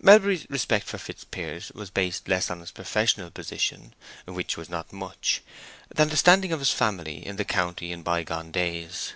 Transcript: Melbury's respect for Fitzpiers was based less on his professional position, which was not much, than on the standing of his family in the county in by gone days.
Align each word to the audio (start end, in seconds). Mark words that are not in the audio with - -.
Melbury's 0.00 0.46
respect 0.48 0.86
for 0.86 0.98
Fitzpiers 0.98 1.72
was 1.74 1.90
based 1.90 2.28
less 2.28 2.48
on 2.48 2.60
his 2.60 2.70
professional 2.70 3.32
position, 3.32 3.92
which 4.24 4.56
was 4.56 4.68
not 4.68 4.92
much, 4.92 5.42
than 5.92 6.04
on 6.04 6.10
the 6.10 6.16
standing 6.16 6.52
of 6.52 6.60
his 6.60 6.70
family 6.70 7.26
in 7.26 7.34
the 7.34 7.44
county 7.44 7.90
in 7.90 8.04
by 8.04 8.22
gone 8.22 8.52
days. 8.52 9.14